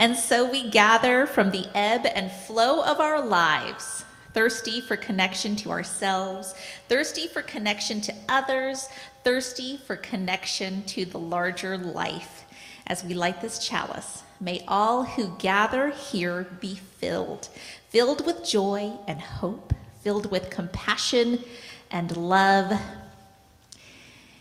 And 0.00 0.16
so 0.16 0.50
we 0.50 0.70
gather 0.70 1.26
from 1.26 1.50
the 1.50 1.66
ebb 1.74 2.06
and 2.06 2.32
flow 2.32 2.82
of 2.82 3.00
our 3.00 3.20
lives, 3.20 4.06
thirsty 4.32 4.80
for 4.80 4.96
connection 4.96 5.56
to 5.56 5.70
ourselves, 5.70 6.54
thirsty 6.88 7.26
for 7.26 7.42
connection 7.42 8.00
to 8.00 8.14
others, 8.26 8.88
thirsty 9.24 9.76
for 9.76 9.96
connection 9.96 10.84
to 10.84 11.04
the 11.04 11.18
larger 11.18 11.76
life. 11.76 12.46
As 12.86 13.04
we 13.04 13.12
light 13.12 13.42
this 13.42 13.58
chalice, 13.58 14.22
may 14.40 14.64
all 14.66 15.04
who 15.04 15.36
gather 15.36 15.90
here 15.90 16.46
be 16.60 16.76
filled, 16.76 17.50
filled 17.90 18.24
with 18.24 18.42
joy 18.42 18.92
and 19.06 19.20
hope, 19.20 19.74
filled 20.00 20.30
with 20.30 20.48
compassion 20.48 21.44
and 21.90 22.16
love. 22.16 22.72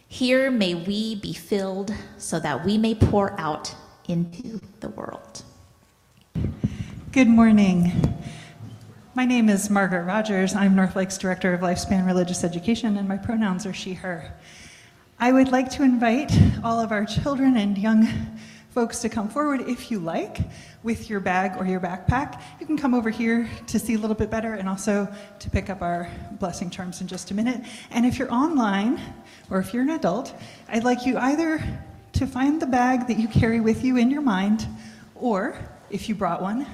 Here 0.08 0.50
may 0.50 0.74
we 0.74 1.16
be 1.16 1.34
filled 1.34 1.94
so 2.18 2.40
that 2.40 2.64
we 2.64 2.78
may 2.78 2.96
pour 2.96 3.38
out 3.38 3.76
into 4.08 4.62
the 4.80 4.90
world. 4.90 5.44
Good 7.12 7.28
morning. 7.28 7.92
My 9.16 9.26
name 9.26 9.50
is 9.50 9.72
Margaret 9.72 10.04
Rogers. 10.04 10.54
I'm 10.54 10.76
Northlake's 10.76 11.18
Director 11.18 11.56
of 11.56 11.62
Lifespan 11.62 12.06
Religious 12.06 12.44
Education, 12.44 12.98
and 12.98 13.08
my 13.08 13.18
pronouns 13.18 13.66
are 13.66 13.74
she, 13.74 13.96
her. 13.96 14.32
I 15.20 15.32
would 15.32 15.48
like 15.48 15.72
to 15.72 15.82
invite 15.82 16.32
all 16.64 16.80
of 16.80 16.92
our 16.92 17.06
children 17.06 17.58
and 17.58 17.76
young 17.80 18.08
folks 18.70 19.00
to 19.00 19.10
come 19.10 19.28
forward 19.28 19.62
if 19.62 19.90
you 19.90 19.98
like 19.98 20.38
with 20.84 21.10
your 21.10 21.20
bag 21.20 21.60
or 21.60 21.66
your 21.66 21.80
backpack. 21.80 22.40
You 22.60 22.68
can 22.68 22.78
come 22.78 22.94
over 22.94 23.10
here 23.10 23.50
to 23.66 23.80
see 23.80 23.96
a 23.96 23.98
little 23.98 24.16
bit 24.16 24.30
better 24.30 24.54
and 24.54 24.70
also 24.70 25.12
to 25.40 25.50
pick 25.50 25.72
up 25.72 25.82
our 25.82 26.08
blessing 26.40 26.70
charms 26.70 27.02
in 27.02 27.08
just 27.08 27.32
a 27.32 27.34
minute. 27.34 27.64
And 27.90 28.06
if 28.06 28.20
you're 28.20 28.32
online 28.32 29.02
or 29.50 29.58
if 29.58 29.74
you're 29.74 29.82
an 29.82 29.90
adult, 29.90 30.40
I'd 30.68 30.84
like 30.84 31.08
you 31.08 31.18
either 31.18 31.60
to 32.14 32.28
find 32.28 32.62
the 32.62 32.68
bag 32.68 33.08
that 33.08 33.18
you 33.18 33.28
carry 33.28 33.62
with 33.62 33.84
you 33.84 33.98
in 33.98 34.12
your 34.12 34.22
mind 34.22 34.68
or 35.16 35.58
if 35.90 36.08
you 36.08 36.14
brought 36.14 36.42
one, 36.42 36.68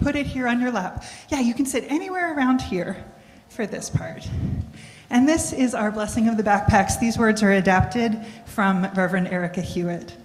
put 0.00 0.16
it 0.16 0.26
here 0.26 0.48
on 0.48 0.60
your 0.60 0.70
lap. 0.70 1.04
Yeah, 1.28 1.40
you 1.40 1.54
can 1.54 1.66
sit 1.66 1.84
anywhere 1.90 2.36
around 2.36 2.60
here 2.62 3.04
for 3.48 3.66
this 3.66 3.90
part. 3.90 4.28
And 5.10 5.28
this 5.28 5.52
is 5.52 5.74
our 5.74 5.90
blessing 5.90 6.28
of 6.28 6.36
the 6.36 6.42
backpacks. 6.42 6.98
These 6.98 7.18
words 7.18 7.42
are 7.42 7.52
adapted 7.52 8.24
from 8.46 8.84
Reverend 8.94 9.28
Erika 9.28 9.60
Hewitt. 9.60 10.16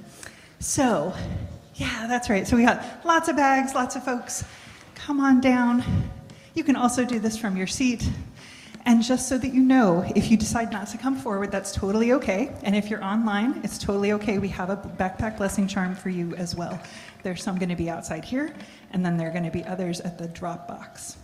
So, 0.59 1.13
yeah, 1.75 2.07
that's 2.07 2.29
right. 2.29 2.47
So 2.47 2.57
we 2.57 2.63
got 2.63 3.05
lots 3.05 3.29
of 3.29 3.35
bags, 3.35 3.73
lots 3.73 3.95
of 3.95 4.03
folks. 4.03 4.43
Come 4.95 5.19
on 5.19 5.41
down. 5.41 5.83
You 6.53 6.63
can 6.63 6.75
also 6.75 7.05
do 7.05 7.19
this 7.19 7.37
from 7.37 7.55
your 7.55 7.67
seat. 7.67 8.09
And 8.85 9.03
just 9.03 9.27
so 9.27 9.37
that 9.37 9.53
you 9.53 9.61
know, 9.61 10.09
if 10.15 10.31
you 10.31 10.37
decide 10.37 10.71
not 10.71 10.87
to 10.87 10.97
come 10.97 11.15
forward, 11.15 11.51
that's 11.51 11.71
totally 11.71 12.13
okay. 12.13 12.55
And 12.63 12.75
if 12.75 12.89
you're 12.89 13.03
online, 13.03 13.61
it's 13.63 13.77
totally 13.77 14.13
okay. 14.13 14.39
We 14.39 14.47
have 14.49 14.69
a 14.69 14.77
backpack 14.77 15.37
blessing 15.37 15.67
charm 15.67 15.95
for 15.95 16.09
you 16.09 16.33
as 16.35 16.55
well. 16.55 16.79
There's 17.21 17.43
some 17.43 17.57
going 17.57 17.69
to 17.69 17.75
be 17.75 17.89
outside 17.89 18.23
here, 18.23 18.53
and 18.91 19.05
then 19.05 19.17
there 19.17 19.27
are 19.27 19.31
going 19.31 19.43
to 19.43 19.51
be 19.51 19.63
others 19.65 19.99
at 20.01 20.17
the 20.17 20.27
drop 20.27 20.67
box. 20.67 21.17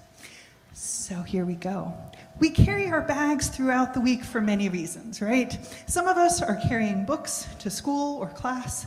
So 0.74 1.22
here 1.22 1.46
we 1.46 1.56
go. 1.56 1.94
We 2.40 2.50
carry 2.50 2.88
our 2.88 3.02
bags 3.02 3.48
throughout 3.48 3.94
the 3.94 4.02
week 4.02 4.26
for 4.26 4.42
many 4.42 4.68
reasons, 4.68 5.22
right? 5.22 5.58
Some 5.88 6.06
of 6.06 6.18
us 6.18 6.42
are 6.42 6.60
carrying 6.68 7.06
books 7.06 7.48
to 7.60 7.70
school 7.70 8.18
or 8.18 8.28
class, 8.28 8.86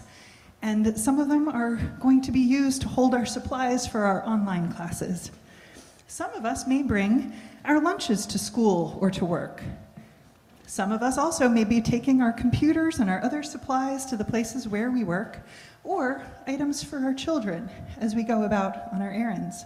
and 0.60 0.98
some 0.98 1.18
of 1.18 1.28
them 1.28 1.48
are 1.48 1.76
going 1.98 2.20
to 2.22 2.30
be 2.30 2.40
used 2.40 2.82
to 2.82 2.88
hold 2.88 3.14
our 3.14 3.24
supplies 3.24 3.86
for 3.86 4.00
our 4.00 4.26
online 4.26 4.70
classes. 4.70 5.30
Some 6.08 6.32
of 6.34 6.44
us 6.44 6.66
may 6.66 6.82
bring 6.82 7.32
our 7.64 7.80
lunches 7.80 8.26
to 8.26 8.38
school 8.38 8.98
or 9.00 9.10
to 9.10 9.24
work. 9.24 9.62
Some 10.66 10.92
of 10.92 11.02
us 11.02 11.16
also 11.16 11.48
may 11.48 11.64
be 11.64 11.80
taking 11.80 12.20
our 12.20 12.32
computers 12.32 12.98
and 12.98 13.08
our 13.08 13.22
other 13.22 13.42
supplies 13.42 14.04
to 14.06 14.16
the 14.16 14.24
places 14.24 14.68
where 14.68 14.90
we 14.90 15.02
work, 15.02 15.46
or 15.82 16.22
items 16.46 16.84
for 16.84 16.98
our 16.98 17.14
children 17.14 17.70
as 17.96 18.14
we 18.14 18.22
go 18.22 18.42
about 18.42 18.92
on 18.92 19.00
our 19.00 19.10
errands. 19.10 19.64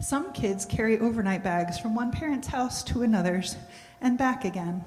Some 0.00 0.32
kids 0.32 0.64
carry 0.64 0.98
overnight 0.98 1.44
bags 1.44 1.78
from 1.78 1.94
one 1.94 2.10
parent's 2.10 2.48
house 2.48 2.82
to 2.84 3.02
another's 3.02 3.56
and 4.00 4.16
back 4.18 4.44
again. 4.44 4.84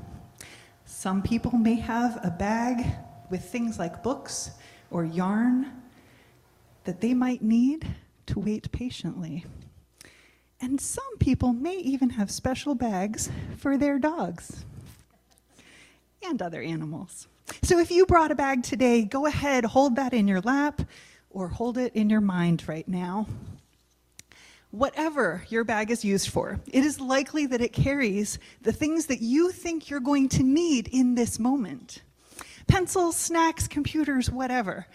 Some 0.86 1.22
people 1.22 1.58
may 1.58 1.76
have 1.76 2.20
a 2.24 2.32
bag 2.32 2.86
with 3.30 3.44
things 3.44 3.78
like 3.78 4.04
books 4.04 4.52
or 4.90 5.06
yarn 5.06 5.72
that 6.84 7.02
they 7.02 7.14
might 7.14 7.42
need 7.42 7.88
to 8.28 8.40
wait 8.40 8.72
patiently. 8.72 9.46
And 10.60 10.82
some 10.82 11.18
people 11.20 11.54
may 11.54 11.78
even 11.78 12.12
have 12.12 12.32
special 12.32 12.76
bags 12.76 13.30
for 13.58 13.78
their 13.78 14.00
dogs 14.00 14.66
and 16.24 16.42
other 16.42 16.62
animals. 16.62 17.28
So 17.62 17.80
if 17.80 17.92
you 17.92 18.06
brought 18.06 18.32
a 18.32 18.36
bag 18.36 18.64
today, 18.64 19.04
go 19.04 19.26
ahead, 19.26 19.66
hold 19.66 19.96
that 19.96 20.14
in 20.14 20.28
your 20.28 20.42
lap 20.42 20.82
or 21.30 21.48
hold 21.48 21.78
it 21.78 21.96
in 21.96 22.10
your 22.10 22.22
mind 22.22 22.64
right 22.68 22.88
now. 22.88 23.28
Whatever 24.72 25.46
your 25.50 25.64
bag 25.64 25.92
is 25.92 26.04
used 26.04 26.30
for, 26.30 26.60
it 26.68 26.84
is 26.84 27.00
likely 27.00 27.46
that 27.46 27.62
it 27.62 27.72
carries 27.72 28.38
the 28.62 28.74
things 28.74 29.06
that 29.06 29.22
you 29.22 29.52
think 29.52 29.90
you're 29.90 30.00
going 30.00 30.28
to 30.30 30.44
need 30.44 30.88
in 30.90 31.16
this 31.16 31.40
moment 31.40 32.02
pencils, 32.68 33.16
snacks, 33.16 33.66
computers, 33.66 34.30
whatever. 34.30 34.88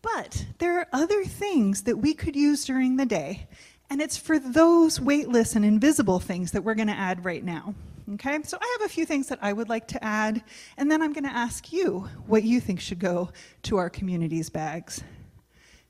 But 0.00 0.46
there 0.58 0.78
are 0.78 0.88
other 0.92 1.22
things 1.22 1.82
that 1.82 1.98
we 1.98 2.14
could 2.14 2.34
use 2.34 2.64
during 2.64 2.96
the 2.96 3.04
day, 3.04 3.46
and 3.92 4.00
it's 4.00 4.16
for 4.16 4.38
those 4.38 4.98
weightless 4.98 5.54
and 5.54 5.66
invisible 5.66 6.18
things 6.18 6.52
that 6.52 6.64
we're 6.64 6.74
going 6.74 6.88
to 6.88 6.94
add 6.94 7.26
right 7.26 7.44
now. 7.44 7.74
Okay, 8.14 8.38
so 8.42 8.56
I 8.58 8.76
have 8.78 8.86
a 8.86 8.90
few 8.90 9.04
things 9.04 9.28
that 9.28 9.38
I 9.42 9.52
would 9.52 9.68
like 9.68 9.86
to 9.88 10.02
add, 10.02 10.42
and 10.78 10.90
then 10.90 11.02
I'm 11.02 11.12
going 11.12 11.28
to 11.28 11.30
ask 11.30 11.70
you 11.74 12.08
what 12.26 12.42
you 12.42 12.58
think 12.58 12.80
should 12.80 12.98
go 12.98 13.28
to 13.64 13.76
our 13.76 13.90
community's 13.90 14.48
bags. 14.48 15.04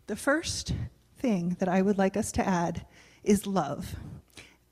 The 0.09 0.17
first 0.17 0.75
thing 1.19 1.57
that 1.61 1.69
I 1.69 1.81
would 1.81 1.97
like 1.97 2.17
us 2.17 2.33
to 2.33 2.45
add 2.45 2.85
is 3.23 3.47
love. 3.47 3.95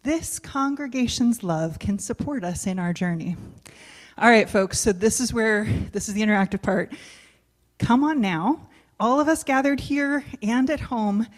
This 0.02 0.40
congregation's 0.40 1.44
love 1.44 1.78
can 1.78 2.00
support 2.00 2.42
us 2.42 2.66
in 2.66 2.80
our 2.80 2.92
journey. 2.92 3.36
All 4.19 4.28
right, 4.28 4.50
folks, 4.50 4.80
so 4.80 4.90
this 4.90 5.20
is 5.20 5.32
where 5.32 5.66
this 5.92 6.08
is 6.08 6.14
the 6.14 6.22
interactive 6.22 6.62
part. 6.62 6.92
Come 7.78 8.02
on 8.02 8.20
now, 8.20 8.66
all 8.98 9.20
of 9.20 9.28
us 9.28 9.44
gathered 9.44 9.78
here 9.78 10.24
and 10.42 10.69
at 10.69 10.80
home 10.80 11.28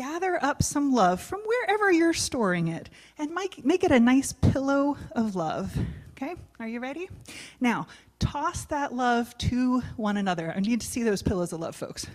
gather 0.00 0.42
up 0.42 0.62
some 0.62 0.94
love 0.94 1.20
from 1.20 1.40
wherever 1.40 1.92
you're 1.92 2.14
storing 2.14 2.68
it 2.68 2.88
and 3.18 3.34
make, 3.34 3.62
make 3.66 3.84
it 3.84 3.92
a 3.92 4.00
nice 4.00 4.32
pillow 4.32 4.96
of 5.12 5.36
love. 5.36 5.76
Okay, 6.12 6.34
are 6.58 6.66
you 6.66 6.80
ready? 6.80 7.10
Now, 7.60 7.86
toss 8.18 8.64
that 8.66 8.94
love 8.94 9.36
to 9.36 9.82
one 9.98 10.16
another. 10.16 10.54
I 10.56 10.60
need 10.60 10.80
to 10.80 10.86
see 10.86 11.02
those 11.02 11.20
pillows 11.20 11.52
of 11.52 11.60
love, 11.60 11.76
folks. 11.76 12.06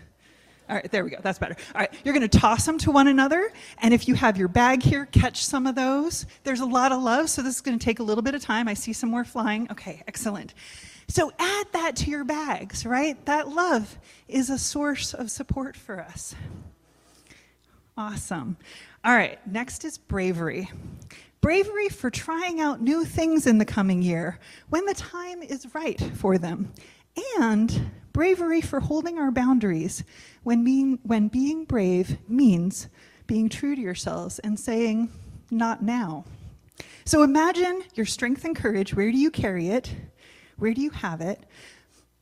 All 0.67 0.75
right, 0.75 0.91
there 0.91 1.03
we 1.03 1.11
go. 1.11 1.17
That's 1.21 1.37
better. 1.37 1.55
All 1.75 1.81
right, 1.81 1.93
you're 2.03 2.15
going 2.15 2.27
to 2.27 2.39
toss 2.39 2.65
them 2.65 2.79
to 2.79 2.91
one 2.91 3.07
another. 3.07 3.53
And 3.77 3.93
if 3.93 4.07
you 4.07 4.15
have 4.15 4.35
your 4.35 4.47
bag 4.47 4.81
here, 4.81 5.05
catch 5.05 5.45
some 5.45 5.67
of 5.67 5.75
those. 5.75 6.25
There's 6.43 6.61
a 6.61 6.65
lot 6.65 6.91
of 6.91 7.03
love, 7.03 7.29
so 7.29 7.43
this 7.43 7.53
is 7.53 7.61
going 7.61 7.77
to 7.77 7.85
take 7.85 7.99
a 7.99 8.03
little 8.03 8.23
bit 8.23 8.33
of 8.33 8.41
time. 8.41 8.67
I 8.67 8.73
see 8.73 8.93
some 8.93 9.11
more 9.11 9.25
flying. 9.25 9.69
Okay, 9.69 10.01
excellent. 10.07 10.55
So 11.07 11.31
add 11.37 11.67
that 11.73 11.97
to 11.97 12.09
your 12.09 12.23
bags, 12.23 12.83
right? 12.83 13.23
That 13.27 13.49
love 13.49 13.99
is 14.27 14.49
a 14.49 14.57
source 14.57 15.13
of 15.13 15.29
support 15.29 15.77
for 15.77 15.99
us. 15.99 16.33
Awesome. 17.97 18.57
All 19.05 19.15
right, 19.15 19.39
next 19.47 19.85
is 19.85 19.97
bravery. 19.97 20.69
Bravery 21.39 21.87
for 21.87 22.09
trying 22.09 22.59
out 22.59 22.81
new 22.81 23.05
things 23.05 23.47
in 23.47 23.57
the 23.57 23.65
coming 23.65 24.01
year 24.01 24.37
when 24.67 24.85
the 24.85 24.93
time 24.93 25.41
is 25.41 25.73
right 25.73 26.01
for 26.15 26.37
them. 26.37 26.73
And 27.39 27.91
bravery 28.11 28.59
for 28.59 28.81
holding 28.81 29.17
our 29.17 29.31
boundaries 29.31 30.03
when 30.43 30.65
being, 30.65 30.99
when 31.03 31.29
being 31.29 31.63
brave 31.63 32.17
means 32.27 32.89
being 33.27 33.47
true 33.47 33.75
to 33.75 33.81
yourselves 33.81 34.39
and 34.39 34.59
saying, 34.59 35.09
not 35.49 35.81
now. 35.81 36.25
So 37.05 37.23
imagine 37.23 37.83
your 37.93 38.05
strength 38.05 38.43
and 38.43 38.55
courage. 38.55 38.93
Where 38.93 39.09
do 39.09 39.17
you 39.17 39.31
carry 39.31 39.69
it? 39.69 39.95
Where 40.57 40.73
do 40.73 40.81
you 40.81 40.89
have 40.89 41.21
it? 41.21 41.45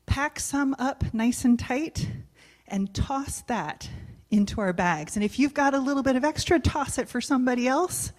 Pack 0.06 0.40
some 0.40 0.76
up 0.78 1.16
nice 1.16 1.46
and 1.46 1.58
tight 1.58 2.10
and 2.68 2.94
toss 2.94 3.42
that 3.44 3.90
into 4.34 4.60
our 4.60 4.74
bags. 4.74 5.16
And 5.16 5.24
if 5.24 5.38
you've 5.38 5.54
got 5.54 5.76
a 5.76 5.80
little 5.80 6.02
bit 6.02 6.16
of 6.16 6.24
extra, 6.24 6.60
toss 6.60 6.98
it 6.98 7.08
for 7.08 7.22
somebody 7.22 7.68
else. 7.68 8.12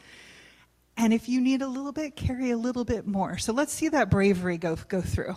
And 0.96 1.12
if 1.12 1.28
you 1.28 1.40
need 1.40 1.60
a 1.60 1.66
little 1.66 1.90
bit, 1.90 2.14
carry 2.14 2.52
a 2.52 2.56
little 2.56 2.84
bit 2.84 3.04
more. 3.04 3.36
So 3.36 3.52
let's 3.52 3.72
see 3.72 3.88
that 3.88 4.10
bravery 4.10 4.56
go, 4.56 4.76
go 4.88 5.00
through. 5.00 5.34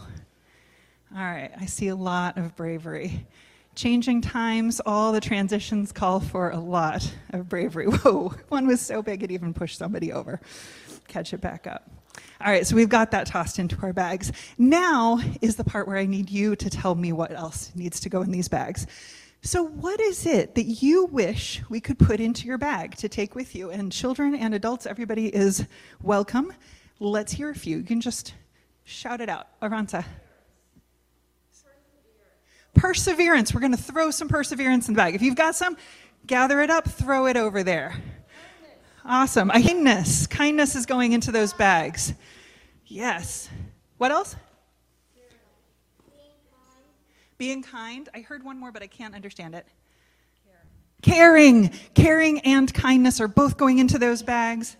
All 1.15 1.23
right, 1.23 1.51
I 1.59 1.65
see 1.65 1.87
a 1.87 1.95
lot 1.95 2.37
of 2.37 2.55
bravery. 2.55 3.25
Changing 3.73 4.21
times, 4.21 4.79
all 4.85 5.11
the 5.13 5.21
transitions 5.21 5.91
call 5.91 6.19
for 6.19 6.51
a 6.51 6.59
lot 6.59 7.11
of 7.31 7.49
bravery. 7.49 7.85
Whoa, 7.87 8.35
one 8.49 8.67
was 8.67 8.79
so 8.79 9.01
big 9.01 9.23
it 9.23 9.31
even 9.31 9.55
pushed 9.55 9.79
somebody 9.79 10.13
over. 10.13 10.39
Catch 11.07 11.33
it 11.33 11.41
back 11.41 11.65
up. 11.65 11.89
All 12.39 12.51
right, 12.51 12.67
so 12.67 12.75
we've 12.75 12.89
got 12.89 13.11
that 13.11 13.25
tossed 13.25 13.57
into 13.57 13.77
our 13.81 13.93
bags. 13.93 14.31
Now 14.59 15.19
is 15.41 15.55
the 15.55 15.63
part 15.63 15.87
where 15.87 15.97
I 15.97 16.05
need 16.05 16.29
you 16.29 16.55
to 16.55 16.69
tell 16.69 16.93
me 16.93 17.13
what 17.13 17.31
else 17.31 17.71
needs 17.73 17.99
to 18.01 18.09
go 18.09 18.21
in 18.21 18.29
these 18.29 18.47
bags. 18.47 18.85
So, 19.41 19.63
what 19.63 19.99
is 19.99 20.25
it 20.25 20.55
that 20.55 20.63
you 20.63 21.05
wish 21.05 21.61
we 21.69 21.79
could 21.79 21.99
put 21.99 22.19
into 22.19 22.47
your 22.47 22.57
bag 22.57 22.95
to 22.97 23.07
take 23.07 23.35
with 23.35 23.55
you? 23.55 23.69
And 23.69 23.91
children 23.91 24.35
and 24.35 24.53
adults, 24.53 24.85
everybody 24.85 25.27
is 25.27 25.65
welcome. 26.01 26.51
Let's 26.99 27.31
hear 27.31 27.49
a 27.49 27.55
few. 27.55 27.77
You 27.77 27.83
can 27.83 28.01
just 28.01 28.33
shout 28.83 29.21
it 29.21 29.29
out. 29.29 29.47
Aranza. 29.61 30.03
Perseverance. 32.73 33.53
We're 33.53 33.61
going 33.61 33.75
to 33.75 33.81
throw 33.81 34.11
some 34.11 34.27
perseverance 34.27 34.87
in 34.87 34.95
the 34.95 34.97
bag. 34.97 35.15
If 35.15 35.21
you've 35.21 35.35
got 35.35 35.55
some, 35.55 35.77
gather 36.25 36.61
it 36.61 36.69
up, 36.69 36.87
throw 36.87 37.27
it 37.27 37.37
over 37.37 37.63
there. 37.63 37.95
Awesome. 39.05 39.49
Kindness. 39.49 40.27
Kindness 40.27 40.75
is 40.75 40.85
going 40.85 41.13
into 41.13 41.31
those 41.31 41.53
bags. 41.53 42.13
Yes. 42.85 43.49
What 43.97 44.11
else? 44.11 44.35
Being 47.37 47.61
kind. 47.61 48.09
I 48.13 48.21
heard 48.21 48.43
one 48.43 48.59
more, 48.59 48.71
but 48.71 48.81
I 48.81 48.87
can't 48.87 49.13
understand 49.13 49.55
it. 49.55 49.65
Caring. 51.01 51.69
Caring 51.93 52.39
and 52.39 52.73
kindness 52.73 53.21
are 53.21 53.27
both 53.27 53.57
going 53.57 53.77
into 53.77 53.99
those 53.99 54.23
bags. 54.23 54.75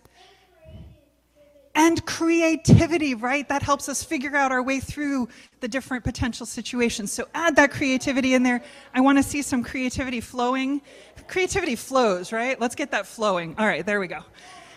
And 1.74 2.04
creativity, 2.04 3.14
right? 3.14 3.48
That 3.48 3.62
helps 3.62 3.88
us 3.88 4.02
figure 4.02 4.34
out 4.34 4.50
our 4.50 4.60
way 4.60 4.80
through 4.80 5.28
the 5.60 5.68
different 5.68 6.02
potential 6.02 6.44
situations. 6.44 7.12
So 7.12 7.28
add 7.34 7.54
that 7.54 7.70
creativity 7.70 8.34
in 8.34 8.42
there. 8.42 8.64
I 8.92 9.00
want 9.00 9.18
to 9.18 9.22
see 9.22 9.42
some 9.42 9.62
creativity 9.62 10.20
flowing. 10.20 10.82
Creativity 11.28 11.76
flows, 11.76 12.32
right? 12.32 12.60
Let's 12.60 12.74
get 12.74 12.90
that 12.90 13.06
flowing. 13.06 13.54
All 13.56 13.66
right, 13.66 13.86
there 13.86 14.00
we 14.00 14.08
go. 14.08 14.24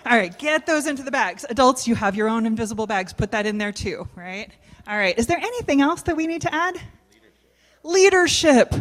All 0.06 0.18
right, 0.18 0.38
get 0.38 0.68
those 0.68 0.86
into 0.86 1.02
the 1.02 1.12
bags. 1.12 1.44
Adults, 1.50 1.88
you 1.88 1.96
have 1.96 2.16
your 2.16 2.30
own 2.30 2.46
invisible 2.46 2.86
bags. 2.86 3.14
Put 3.14 3.32
that 3.32 3.48
in 3.48 3.58
there 3.58 3.72
too, 3.72 4.08
right? 4.16 4.52
All 4.88 4.98
right, 4.98 5.18
is 5.18 5.26
there 5.26 5.40
anything 5.40 5.82
else 5.82 6.04
that 6.04 6.16
we 6.16 6.28
need 6.28 6.42
to 6.42 6.54
add? 6.54 6.80
Leadership. 7.84 8.74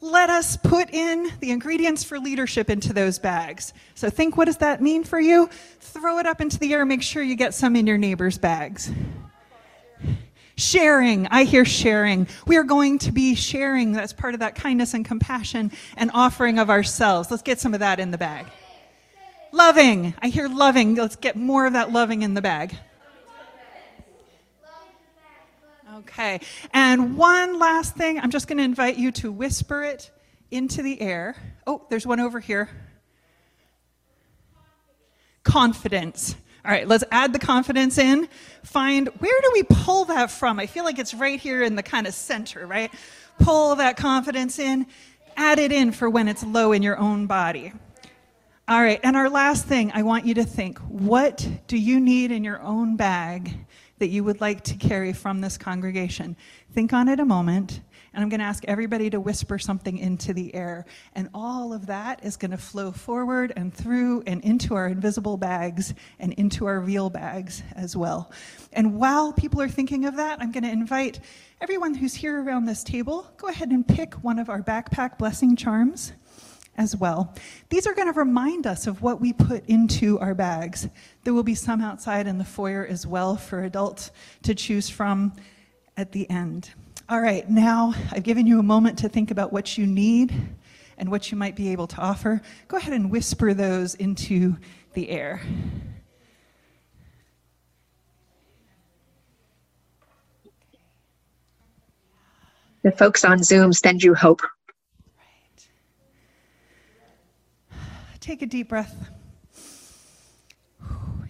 Let 0.00 0.28
us 0.28 0.56
put 0.58 0.90
in 0.92 1.32
the 1.40 1.50
ingredients 1.50 2.04
for 2.04 2.18
leadership 2.18 2.68
into 2.68 2.92
those 2.92 3.18
bags. 3.18 3.72
So 3.94 4.10
think 4.10 4.36
what 4.36 4.44
does 4.44 4.58
that 4.58 4.82
mean 4.82 5.02
for 5.02 5.18
you? 5.18 5.48
Throw 5.80 6.18
it 6.18 6.26
up 6.26 6.42
into 6.42 6.58
the 6.58 6.74
air, 6.74 6.84
make 6.84 7.02
sure 7.02 7.22
you 7.22 7.36
get 7.36 7.54
some 7.54 7.74
in 7.74 7.86
your 7.86 7.96
neighbor's 7.96 8.36
bags. 8.36 8.90
Sharing. 10.56 11.26
I 11.28 11.44
hear 11.44 11.64
sharing. 11.64 12.28
We 12.46 12.58
are 12.58 12.64
going 12.64 12.98
to 13.00 13.12
be 13.12 13.34
sharing. 13.34 13.92
That's 13.92 14.12
part 14.12 14.34
of 14.34 14.40
that 14.40 14.54
kindness 14.54 14.94
and 14.94 15.04
compassion 15.04 15.72
and 15.96 16.10
offering 16.12 16.58
of 16.58 16.70
ourselves. 16.70 17.30
Let's 17.30 17.42
get 17.42 17.58
some 17.58 17.74
of 17.74 17.80
that 17.80 17.98
in 17.98 18.10
the 18.10 18.18
bag. 18.18 18.46
Loving. 19.52 20.14
I 20.20 20.28
hear 20.28 20.48
loving. 20.48 20.94
Let's 20.96 21.16
get 21.16 21.34
more 21.34 21.66
of 21.66 21.72
that 21.72 21.92
loving 21.92 22.22
in 22.22 22.34
the 22.34 22.42
bag. 22.42 22.76
Okay. 25.98 26.40
And 26.72 27.16
one 27.16 27.60
last 27.60 27.94
thing, 27.94 28.18
I'm 28.18 28.30
just 28.30 28.48
going 28.48 28.58
to 28.58 28.64
invite 28.64 28.96
you 28.96 29.12
to 29.12 29.30
whisper 29.30 29.84
it 29.84 30.10
into 30.50 30.82
the 30.82 31.00
air. 31.00 31.36
Oh, 31.68 31.86
there's 31.88 32.04
one 32.04 32.18
over 32.18 32.40
here. 32.40 32.68
Confidence. 35.44 36.34
All 36.64 36.72
right, 36.72 36.88
let's 36.88 37.04
add 37.12 37.32
the 37.32 37.38
confidence 37.38 37.98
in. 37.98 38.28
Find 38.64 39.08
where 39.18 39.40
do 39.40 39.50
we 39.52 39.62
pull 39.62 40.06
that 40.06 40.32
from? 40.32 40.58
I 40.58 40.66
feel 40.66 40.82
like 40.82 40.98
it's 40.98 41.14
right 41.14 41.38
here 41.38 41.62
in 41.62 41.76
the 41.76 41.82
kind 41.82 42.08
of 42.08 42.14
center, 42.14 42.66
right? 42.66 42.90
Pull 43.38 43.76
that 43.76 43.96
confidence 43.96 44.58
in, 44.58 44.86
add 45.36 45.60
it 45.60 45.70
in 45.70 45.92
for 45.92 46.10
when 46.10 46.26
it's 46.26 46.42
low 46.42 46.72
in 46.72 46.82
your 46.82 46.98
own 46.98 47.26
body. 47.26 47.72
All 48.66 48.80
right, 48.80 48.98
and 49.04 49.14
our 49.14 49.28
last 49.28 49.66
thing, 49.66 49.92
I 49.94 50.02
want 50.02 50.26
you 50.26 50.34
to 50.34 50.44
think 50.44 50.78
what 50.78 51.46
do 51.68 51.76
you 51.76 52.00
need 52.00 52.32
in 52.32 52.42
your 52.42 52.60
own 52.62 52.96
bag 52.96 53.54
that 54.04 54.10
you 54.10 54.22
would 54.22 54.42
like 54.42 54.62
to 54.62 54.74
carry 54.74 55.14
from 55.14 55.40
this 55.40 55.56
congregation. 55.56 56.36
Think 56.74 56.92
on 56.92 57.08
it 57.08 57.20
a 57.20 57.24
moment, 57.24 57.80
and 58.12 58.22
I'm 58.22 58.28
going 58.28 58.40
to 58.40 58.44
ask 58.44 58.62
everybody 58.66 59.08
to 59.08 59.18
whisper 59.18 59.58
something 59.58 59.96
into 59.96 60.34
the 60.34 60.54
air. 60.54 60.84
And 61.14 61.30
all 61.32 61.72
of 61.72 61.86
that 61.86 62.22
is 62.22 62.36
going 62.36 62.50
to 62.50 62.58
flow 62.58 62.92
forward 62.92 63.54
and 63.56 63.72
through 63.72 64.22
and 64.26 64.44
into 64.44 64.74
our 64.74 64.88
invisible 64.88 65.38
bags 65.38 65.94
and 66.18 66.34
into 66.34 66.66
our 66.66 66.80
real 66.80 67.08
bags 67.08 67.62
as 67.74 67.96
well. 67.96 68.30
And 68.74 68.96
while 68.96 69.32
people 69.32 69.62
are 69.62 69.70
thinking 69.70 70.04
of 70.04 70.16
that, 70.16 70.38
I'm 70.38 70.52
going 70.52 70.64
to 70.64 70.70
invite 70.70 71.20
everyone 71.62 71.94
who's 71.94 72.14
here 72.14 72.42
around 72.42 72.66
this 72.66 72.84
table, 72.84 73.26
go 73.38 73.48
ahead 73.48 73.70
and 73.70 73.88
pick 73.88 74.12
one 74.22 74.38
of 74.38 74.50
our 74.50 74.60
backpack 74.60 75.16
blessing 75.16 75.56
charms 75.56 76.12
as 76.76 76.96
well. 76.96 77.34
These 77.68 77.86
are 77.86 77.94
going 77.94 78.12
to 78.12 78.18
remind 78.18 78.66
us 78.66 78.86
of 78.86 79.02
what 79.02 79.20
we 79.20 79.32
put 79.32 79.66
into 79.68 80.18
our 80.18 80.34
bags. 80.34 80.88
There 81.24 81.34
will 81.34 81.42
be 81.42 81.54
some 81.54 81.80
outside 81.80 82.26
in 82.26 82.38
the 82.38 82.44
foyer 82.44 82.86
as 82.86 83.06
well 83.06 83.36
for 83.36 83.64
adults 83.64 84.10
to 84.42 84.54
choose 84.54 84.88
from 84.88 85.32
at 85.96 86.12
the 86.12 86.28
end. 86.30 86.70
All 87.08 87.20
right, 87.20 87.48
now 87.48 87.94
I've 88.12 88.22
given 88.22 88.46
you 88.46 88.58
a 88.58 88.62
moment 88.62 88.98
to 89.00 89.08
think 89.08 89.30
about 89.30 89.52
what 89.52 89.76
you 89.76 89.86
need 89.86 90.34
and 90.96 91.10
what 91.10 91.30
you 91.30 91.36
might 91.36 91.56
be 91.56 91.68
able 91.70 91.86
to 91.88 91.98
offer. 91.98 92.40
Go 92.68 92.76
ahead 92.76 92.92
and 92.92 93.10
whisper 93.10 93.52
those 93.52 93.94
into 93.94 94.56
the 94.94 95.10
air. 95.10 95.42
The 102.82 102.92
folks 102.92 103.24
on 103.24 103.42
Zoom 103.42 103.72
send 103.72 104.02
you 104.02 104.14
hope. 104.14 104.42
Take 108.24 108.40
a 108.40 108.46
deep 108.46 108.70
breath. 108.70 109.10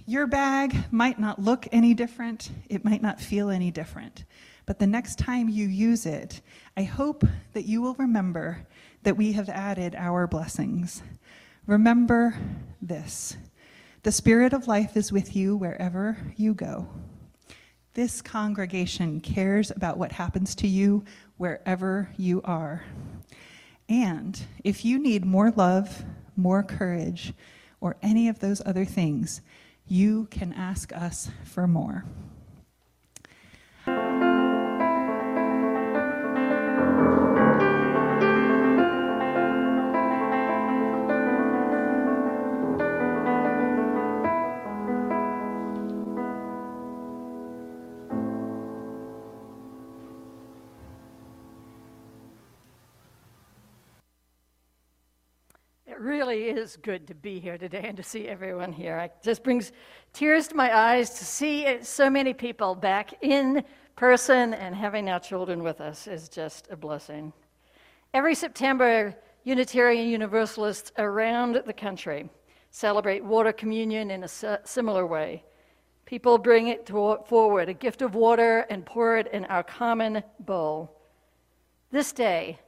Your 0.07 0.29
bag 0.29 0.77
might 0.93 1.19
not 1.19 1.41
look 1.41 1.67
any 1.73 1.93
different, 1.93 2.53
it 2.69 2.85
might 2.85 3.03
not 3.03 3.21
feel 3.21 3.51
any 3.51 3.73
different, 3.73 4.23
but 4.65 4.79
the 4.79 4.87
next 4.87 5.19
time 5.19 5.49
you 5.49 5.67
use 5.67 6.07
it, 6.07 6.41
I 6.77 6.85
hope 6.85 7.25
that 7.53 7.65
you 7.65 7.83
will 7.83 7.97
remember 7.97 8.65
that 9.03 9.17
we 9.17 9.33
have 9.33 9.49
added 9.49 9.97
our 9.97 10.29
blessings. 10.29 11.03
Remember 11.67 12.39
this 12.81 13.37
the 14.05 14.13
Spirit 14.13 14.53
of 14.53 14.69
life 14.69 14.97
is 14.97 15.11
with 15.11 15.35
you 15.35 15.57
wherever 15.57 16.17
you 16.37 16.55
go. 16.55 16.87
This 17.95 18.23
congregation 18.23 19.19
cares 19.21 19.73
about 19.73 19.99
what 19.99 20.13
happens 20.13 20.55
to 20.55 20.69
you 20.69 21.05
wherever 21.39 22.09
you 22.17 22.41
are. 22.45 22.85
And 23.89 24.41
if 24.63 24.85
you 24.85 25.01
need 25.01 25.25
more 25.25 25.51
love, 25.51 26.05
more 26.37 26.63
courage, 26.63 27.33
or 27.81 27.97
any 28.03 28.29
of 28.29 28.39
those 28.39 28.63
other 28.65 28.85
things, 28.85 29.41
you 29.87 30.27
can 30.31 30.53
ask 30.53 30.95
us 30.97 31.31
for 31.45 31.67
more. 31.67 32.05
Is 56.75 56.81
good 56.83 57.07
to 57.07 57.15
be 57.15 57.39
here 57.39 57.57
today 57.57 57.85
and 57.85 57.97
to 57.97 58.03
see 58.03 58.27
everyone 58.27 58.73
here. 58.73 58.99
It 58.99 59.13
just 59.23 59.45
brings 59.45 59.71
tears 60.13 60.49
to 60.49 60.57
my 60.57 60.77
eyes 60.77 61.11
to 61.19 61.25
see 61.25 61.79
so 61.83 62.11
many 62.11 62.35
people 62.35 62.75
back 62.75 63.15
in 63.23 63.63
person 63.95 64.55
and 64.55 64.75
having 64.75 65.09
our 65.09 65.21
children 65.21 65.63
with 65.63 65.81
us 65.81 66.09
is 66.09 66.29
just 66.29 66.67
a 66.73 66.77
blessing. 66.77 67.33
Every 68.13 68.35
September, 68.35 69.15
Unitarian 69.45 70.09
Universalists 70.09 70.91
around 70.99 71.63
the 71.65 71.73
country 71.73 72.29
celebrate 72.71 73.23
water 73.23 73.53
communion 73.53 74.11
in 74.11 74.25
a 74.25 74.59
similar 74.65 75.07
way. 75.07 75.45
People 76.07 76.39
bring 76.39 76.67
it 76.69 76.89
forward, 76.89 77.69
a 77.69 77.75
gift 77.75 78.03
of 78.03 78.17
water, 78.17 78.67
and 78.69 78.85
pour 78.85 79.17
it 79.17 79.29
in 79.33 79.45
our 79.45 79.63
common 79.63 80.25
bowl. 80.41 81.01
This 81.93 82.11
day, 82.11 82.59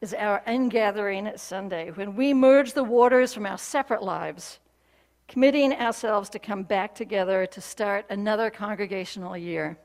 is 0.00 0.14
our 0.14 0.42
ingathering 0.46 1.30
Sunday, 1.36 1.90
when 1.90 2.16
we 2.16 2.32
merge 2.32 2.72
the 2.72 2.84
waters 2.84 3.34
from 3.34 3.44
our 3.44 3.58
separate 3.58 4.02
lives, 4.02 4.58
committing 5.28 5.74
ourselves 5.74 6.30
to 6.30 6.38
come 6.38 6.62
back 6.62 6.94
together 6.94 7.44
to 7.46 7.60
start 7.60 8.06
another 8.08 8.48
congregational 8.48 9.36
year. 9.36 9.76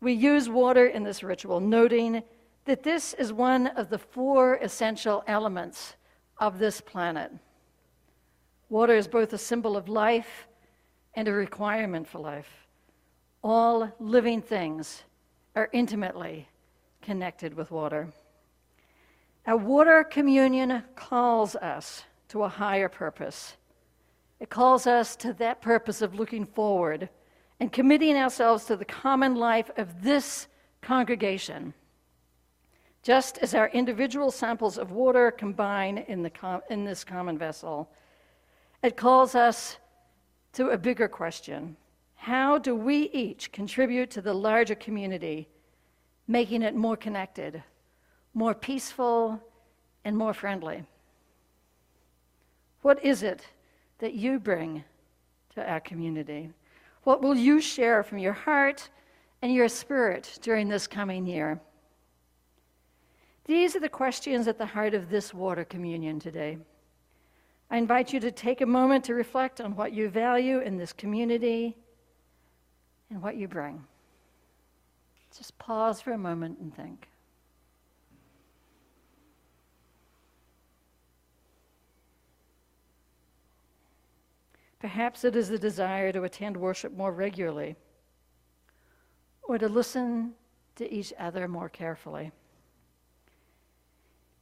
We 0.00 0.14
use 0.14 0.48
water 0.48 0.86
in 0.86 1.04
this 1.04 1.22
ritual, 1.22 1.60
noting 1.60 2.22
that 2.64 2.82
this 2.82 3.12
is 3.14 3.30
one 3.30 3.66
of 3.68 3.90
the 3.90 3.98
four 3.98 4.56
essential 4.56 5.22
elements 5.26 5.96
of 6.38 6.58
this 6.58 6.80
planet. 6.80 7.30
Water 8.70 8.96
is 8.96 9.06
both 9.06 9.34
a 9.34 9.38
symbol 9.38 9.76
of 9.76 9.88
life 9.88 10.46
and 11.14 11.28
a 11.28 11.32
requirement 11.32 12.08
for 12.08 12.20
life. 12.20 12.66
All 13.42 13.92
living 14.00 14.40
things 14.40 15.04
are 15.54 15.68
intimately 15.74 16.48
connected 17.02 17.52
with 17.52 17.70
water. 17.70 18.08
Our 19.46 19.58
water 19.58 20.04
communion 20.04 20.82
calls 20.94 21.54
us 21.56 22.04
to 22.28 22.44
a 22.44 22.48
higher 22.48 22.88
purpose. 22.88 23.56
It 24.40 24.48
calls 24.48 24.86
us 24.86 25.16
to 25.16 25.34
that 25.34 25.60
purpose 25.60 26.00
of 26.00 26.14
looking 26.14 26.46
forward 26.46 27.10
and 27.60 27.70
committing 27.70 28.16
ourselves 28.16 28.64
to 28.66 28.76
the 28.76 28.84
common 28.84 29.34
life 29.34 29.70
of 29.76 30.02
this 30.02 30.48
congregation. 30.80 31.74
Just 33.02 33.36
as 33.38 33.54
our 33.54 33.68
individual 33.68 34.30
samples 34.30 34.78
of 34.78 34.90
water 34.90 35.30
combine 35.30 35.98
in, 35.98 36.22
the 36.22 36.30
com- 36.30 36.62
in 36.70 36.84
this 36.84 37.04
common 37.04 37.36
vessel, 37.36 37.90
it 38.82 38.96
calls 38.96 39.34
us 39.34 39.76
to 40.54 40.70
a 40.70 40.78
bigger 40.78 41.08
question 41.08 41.76
How 42.16 42.56
do 42.56 42.74
we 42.74 43.10
each 43.10 43.52
contribute 43.52 44.10
to 44.12 44.22
the 44.22 44.32
larger 44.32 44.74
community, 44.74 45.48
making 46.26 46.62
it 46.62 46.74
more 46.74 46.96
connected, 46.96 47.62
more 48.34 48.54
peaceful, 48.54 49.40
and 50.04 50.16
more 50.16 50.34
friendly? 50.34 50.84
What 52.82 53.02
is 53.04 53.22
it 53.22 53.46
that 53.98 54.14
you 54.14 54.38
bring 54.38 54.84
to 55.54 55.70
our 55.70 55.80
community? 55.80 56.50
What 57.04 57.22
will 57.22 57.36
you 57.36 57.60
share 57.60 58.02
from 58.02 58.18
your 58.18 58.32
heart 58.32 58.90
and 59.40 59.52
your 59.52 59.68
spirit 59.68 60.38
during 60.42 60.68
this 60.68 60.86
coming 60.86 61.26
year? 61.26 61.60
These 63.46 63.76
are 63.76 63.80
the 63.80 63.88
questions 63.88 64.48
at 64.48 64.58
the 64.58 64.66
heart 64.66 64.94
of 64.94 65.10
this 65.10 65.32
water 65.32 65.64
communion 65.64 66.18
today. 66.18 66.58
I 67.70 67.78
invite 67.78 68.12
you 68.12 68.20
to 68.20 68.30
take 68.30 68.60
a 68.60 68.66
moment 68.66 69.04
to 69.04 69.14
reflect 69.14 69.60
on 69.60 69.76
what 69.76 69.92
you 69.92 70.08
value 70.08 70.60
in 70.60 70.76
this 70.76 70.92
community 70.92 71.76
and 73.10 73.22
what 73.22 73.36
you 73.36 73.48
bring. 73.48 73.84
Just 75.36 75.58
pause 75.58 76.00
for 76.00 76.12
a 76.12 76.18
moment 76.18 76.58
and 76.58 76.74
think. 76.74 77.08
Perhaps 84.84 85.24
it 85.24 85.34
is 85.34 85.48
a 85.48 85.58
desire 85.58 86.12
to 86.12 86.24
attend 86.24 86.58
worship 86.58 86.92
more 86.92 87.10
regularly 87.10 87.74
or 89.42 89.56
to 89.56 89.66
listen 89.66 90.34
to 90.76 90.92
each 90.92 91.10
other 91.18 91.48
more 91.48 91.70
carefully. 91.70 92.30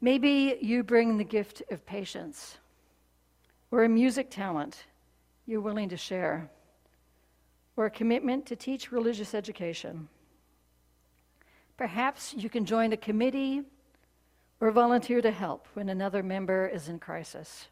Maybe 0.01 0.59
you 0.61 0.83
bring 0.83 1.17
the 1.17 1.23
gift 1.23 1.63
of 1.71 1.87
patience 1.87 2.59
or 3.71 3.85
a 3.85 3.89
music 3.89 4.31
talent 4.31 4.87
you're 5.47 5.61
willing 5.61 5.89
to 5.91 5.97
share 5.97 6.51
or 7.77 7.87
a 7.87 7.91
commitment 7.91 8.45
to 8.47 8.57
teach 8.57 8.91
religious 8.91 9.35
education. 9.35 10.09
Perhaps 11.77 12.35
you 12.37 12.51
can 12.51 12.65
join 12.65 12.93
a 12.93 12.97
committee 12.97 13.63
or 14.61 14.73
volunteer 14.73 15.23
to 15.23 15.31
help 15.31 15.69
when 15.75 15.89
another 15.89 16.25
member 16.25 16.67
is 16.67 16.89
in 16.89 16.99
crisis. 16.99 17.69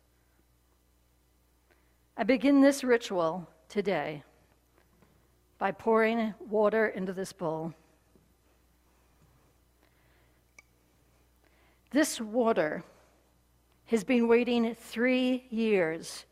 I 2.21 2.23
begin 2.23 2.61
this 2.61 2.85
ritual 2.85 3.49
today 3.71 4.23
by 5.57 5.73
pouring 5.73 6.35
water 6.51 6.89
into 6.89 7.15
this 7.15 7.33
bowl. 7.33 7.73
This 11.93 12.21
water 12.21 12.85
has 13.87 14.05
been 14.05 14.29
waiting 14.29 14.75
three 14.75 15.47
years 15.49 16.27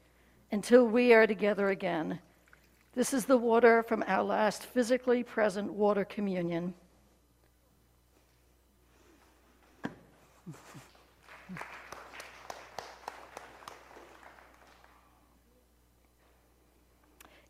until 0.52 0.87
we 0.87 1.14
are 1.14 1.26
together 1.26 1.71
again. 1.71 2.18
This 2.95 3.14
is 3.14 3.25
the 3.25 3.38
water 3.38 3.83
from 3.83 4.04
our 4.07 4.23
last 4.23 4.66
physically 4.66 5.23
present 5.23 5.73
water 5.73 6.04
communion. 6.04 6.75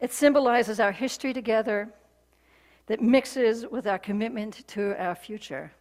It 0.01 0.13
symbolizes 0.13 0.79
our 0.81 0.93
history 0.93 1.33
together 1.33 1.89
that 2.87 3.03
mixes 3.03 3.67
with 3.67 3.87
our 3.87 3.99
commitment 3.99 4.67
to 4.69 4.95
our 4.99 5.15
future. 5.15 5.73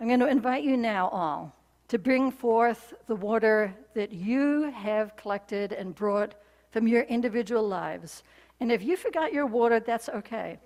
I'm 0.00 0.08
going 0.08 0.20
to 0.20 0.28
invite 0.28 0.62
you 0.62 0.76
now 0.76 1.08
all 1.08 1.54
to 1.88 1.98
bring 1.98 2.30
forth 2.30 2.94
the 3.06 3.16
water 3.16 3.74
that 3.94 4.12
you 4.12 4.70
have 4.70 5.16
collected 5.16 5.72
and 5.72 5.94
brought 5.94 6.34
from 6.70 6.86
your 6.86 7.02
individual 7.02 7.66
lives. 7.66 8.22
And 8.60 8.72
if 8.72 8.82
you 8.82 8.96
forgot 8.96 9.32
your 9.32 9.46
water, 9.46 9.80
that's 9.80 10.08
okay. 10.08 10.58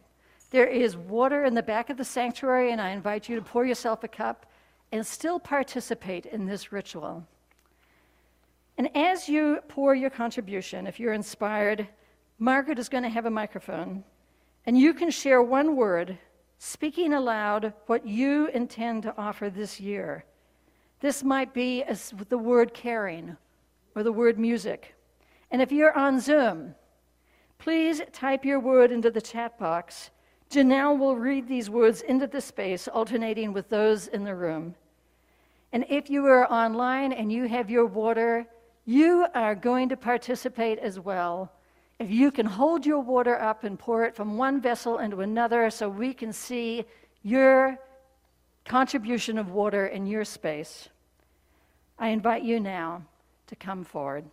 There 0.50 0.66
is 0.66 0.96
water 0.96 1.44
in 1.44 1.54
the 1.54 1.62
back 1.62 1.90
of 1.90 1.96
the 1.96 2.04
sanctuary, 2.04 2.72
and 2.72 2.80
I 2.80 2.90
invite 2.90 3.28
you 3.28 3.36
to 3.36 3.42
pour 3.42 3.64
yourself 3.64 4.02
a 4.02 4.08
cup 4.08 4.46
and 4.92 5.06
still 5.06 5.38
participate 5.38 6.26
in 6.26 6.46
this 6.46 6.72
ritual. 6.72 7.24
And 8.80 8.96
as 8.96 9.28
you 9.28 9.58
pour 9.68 9.94
your 9.94 10.08
contribution, 10.08 10.86
if 10.86 10.98
you're 10.98 11.12
inspired, 11.12 11.86
Margaret 12.38 12.78
is 12.78 12.88
going 12.88 13.02
to 13.02 13.10
have 13.10 13.26
a 13.26 13.30
microphone, 13.30 14.02
and 14.64 14.78
you 14.78 14.94
can 14.94 15.10
share 15.10 15.42
one 15.42 15.76
word, 15.76 16.16
speaking 16.56 17.12
aloud 17.12 17.74
what 17.88 18.06
you 18.06 18.46
intend 18.54 19.02
to 19.02 19.14
offer 19.18 19.50
this 19.50 19.80
year. 19.80 20.24
This 20.98 21.22
might 21.22 21.52
be 21.52 21.82
as 21.82 22.14
the 22.30 22.38
word 22.38 22.72
caring 22.72 23.36
or 23.94 24.02
the 24.02 24.12
word 24.12 24.38
music. 24.38 24.94
And 25.50 25.60
if 25.60 25.70
you're 25.70 25.92
on 25.92 26.18
Zoom, 26.18 26.74
please 27.58 28.00
type 28.14 28.46
your 28.46 28.60
word 28.60 28.92
into 28.92 29.10
the 29.10 29.20
chat 29.20 29.58
box. 29.58 30.08
Janelle 30.50 30.98
will 30.98 31.16
read 31.16 31.46
these 31.46 31.68
words 31.68 32.00
into 32.00 32.26
the 32.26 32.40
space, 32.40 32.88
alternating 32.88 33.52
with 33.52 33.68
those 33.68 34.06
in 34.06 34.24
the 34.24 34.34
room. 34.34 34.74
And 35.70 35.84
if 35.90 36.08
you 36.08 36.24
are 36.24 36.50
online 36.50 37.12
and 37.12 37.30
you 37.30 37.46
have 37.46 37.68
your 37.68 37.84
water, 37.84 38.46
you 38.84 39.26
are 39.34 39.54
going 39.54 39.88
to 39.90 39.96
participate 39.96 40.78
as 40.78 40.98
well. 40.98 41.52
If 41.98 42.10
you 42.10 42.30
can 42.30 42.46
hold 42.46 42.86
your 42.86 43.00
water 43.00 43.38
up 43.40 43.64
and 43.64 43.78
pour 43.78 44.04
it 44.04 44.16
from 44.16 44.36
one 44.36 44.60
vessel 44.60 44.98
into 44.98 45.20
another 45.20 45.68
so 45.70 45.88
we 45.88 46.14
can 46.14 46.32
see 46.32 46.84
your 47.22 47.78
contribution 48.64 49.36
of 49.36 49.50
water 49.50 49.86
in 49.86 50.06
your 50.06 50.24
space, 50.24 50.88
I 51.98 52.08
invite 52.08 52.42
you 52.42 52.58
now 52.58 53.02
to 53.48 53.56
come 53.56 53.84
forward. 53.84 54.24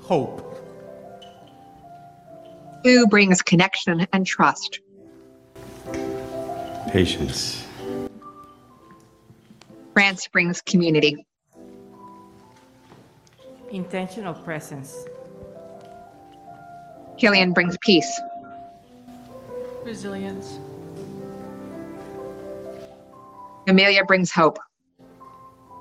Hope. 0.00 0.45
Who 2.86 3.08
brings 3.08 3.42
connection 3.42 4.06
and 4.12 4.24
trust? 4.24 4.78
Patience. 6.92 7.66
France 9.92 10.28
brings 10.28 10.62
community. 10.62 11.26
Intentional 13.72 14.34
presence. 14.34 15.04
Killian 17.18 17.52
brings 17.52 17.76
peace. 17.80 18.20
Resilience. 19.82 20.60
Amelia 23.66 24.04
brings 24.04 24.30
hope. 24.30 24.60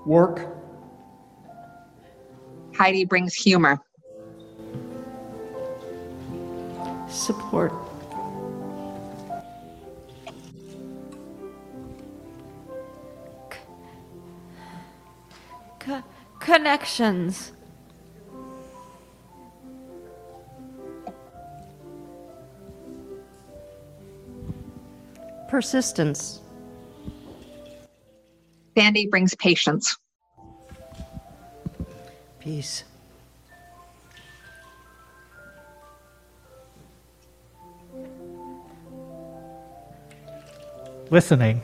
Work. 0.08 0.42
Heidi 2.76 3.06
brings 3.06 3.36
humor. 3.36 3.80
Support. 7.16 7.72
Co- 15.80 16.04
connections. 16.40 17.54
Persistence. 25.48 26.42
Sandy 28.78 29.08
brings 29.08 29.34
patience. 29.36 29.98
Peace. 32.40 32.84
Listening. 41.16 41.64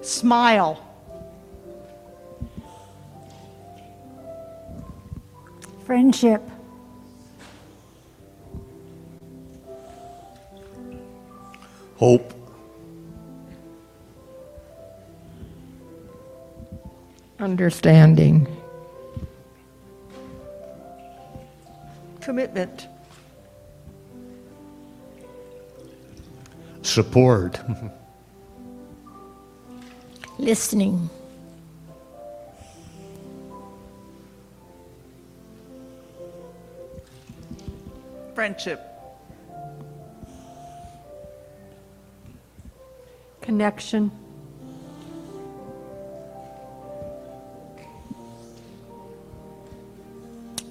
Smile. 0.00 0.80
Friendship. 5.84 6.40
Hope. 11.96 12.32
Understanding. 17.40 18.46
Commitment. 22.20 22.86
Support. 26.92 27.58
Listening. 30.38 31.08
Friendship. 38.34 38.78
Connection. 43.40 44.10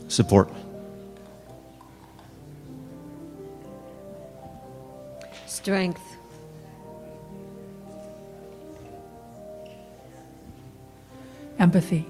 Support. 0.08 0.54
Strength. 5.62 6.02
Empathy. 11.60 12.08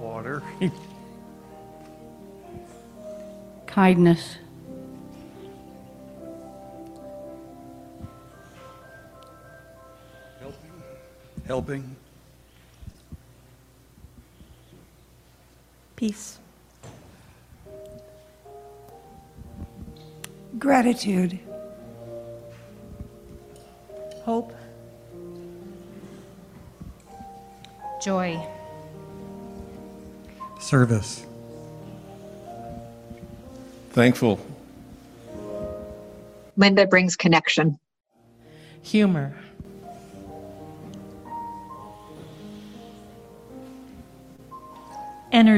Water. 0.00 0.42
Kindness. 3.66 4.36
Helping. 11.46 11.96
Peace. 15.98 16.38
Gratitude. 20.60 21.40
Hope. 24.22 24.54
Joy. 28.00 28.40
Service. 30.60 31.26
Thankful. 33.90 34.38
Linda 36.56 36.86
brings 36.86 37.16
connection. 37.16 37.76
Humor. 38.82 39.34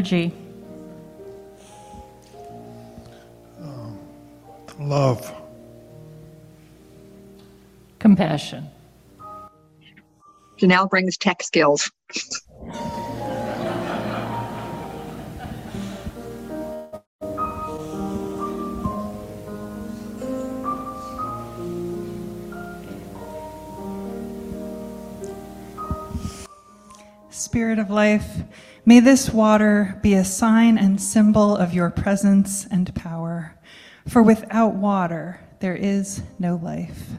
Energy. 0.01 0.33
Uh, 3.63 3.91
love. 4.79 5.31
Compassion. 7.99 8.67
Janelle 10.59 10.89
brings 10.89 11.19
tech 11.19 11.43
skills. 11.43 11.91
Spirit 27.41 27.79
of 27.79 27.89
life, 27.89 28.43
may 28.85 29.01
this 29.01 29.31
water 29.31 29.99
be 30.03 30.13
a 30.13 30.27
sign 30.27 30.77
and 30.77 31.01
symbol 31.01 31.57
of 31.57 31.73
your 31.73 31.89
presence 31.89 32.67
and 32.71 32.95
power. 32.95 33.59
For 34.07 34.23
without 34.23 34.75
water, 34.75 35.41
there 35.61 35.75
is 35.75 36.23
no 36.39 36.57
life. 36.57 37.13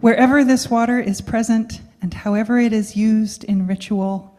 Wherever 0.00 0.42
this 0.42 0.68
water 0.68 0.98
is 0.98 1.20
present 1.20 1.82
and 2.02 2.12
however 2.12 2.58
it 2.58 2.72
is 2.72 2.96
used 2.96 3.44
in 3.44 3.68
ritual, 3.68 4.36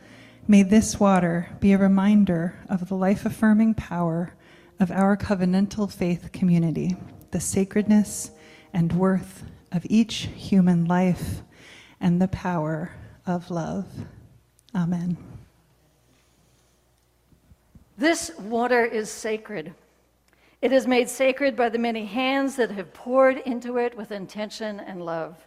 may 0.50 0.64
this 0.64 1.00
water 1.00 1.48
be 1.62 1.72
a 1.72 1.78
reminder 1.78 2.60
of 2.68 2.90
the 2.90 2.96
life 2.96 3.26
affirming 3.26 3.76
power 3.76 4.36
of 4.82 4.92
our 4.92 5.16
covenantal 5.16 5.90
faith 5.90 6.34
community, 6.34 6.98
the 7.32 7.40
sacredness 7.40 8.32
and 8.74 8.92
worth 8.92 9.46
of 9.72 9.86
each 9.90 10.28
human 10.36 10.84
life, 10.84 11.42
and 12.02 12.22
the 12.22 12.28
power 12.28 12.92
of 13.26 13.50
love. 13.50 13.88
Amen. 14.76 15.18
This 17.98 18.32
water 18.40 18.86
is 18.86 19.10
sacred. 19.10 19.74
It 20.62 20.72
is 20.72 20.88
made 20.88 21.10
sacred 21.10 21.56
by 21.56 21.70
the 21.70 21.80
many 21.80 22.06
hands 22.06 22.56
that 22.58 22.72
have 22.72 22.94
poured 22.94 23.38
into 23.40 23.78
it 23.78 23.96
with 23.98 24.12
intention 24.12 24.80
and 24.80 25.04
love, 25.04 25.38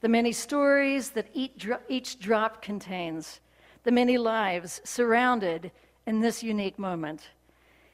the 0.00 0.08
many 0.08 0.32
stories 0.32 1.10
that 1.10 1.28
each 1.34 2.18
drop 2.18 2.62
contains, 2.62 3.40
the 3.84 3.92
many 3.92 4.18
lives 4.18 4.80
surrounded 4.84 5.70
in 6.06 6.20
this 6.20 6.42
unique 6.42 6.78
moment, 6.78 7.28